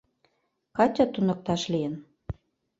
[0.75, 1.95] Катя туныкташ лийын.